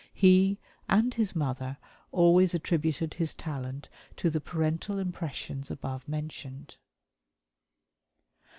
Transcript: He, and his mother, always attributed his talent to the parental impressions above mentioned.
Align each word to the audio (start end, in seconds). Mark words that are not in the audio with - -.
He, 0.15 0.57
and 0.89 1.13
his 1.13 1.35
mother, 1.35 1.77
always 2.11 2.55
attributed 2.55 3.13
his 3.13 3.35
talent 3.35 3.87
to 4.15 4.31
the 4.31 4.41
parental 4.41 4.97
impressions 4.97 5.69
above 5.69 6.07
mentioned. 6.07 6.77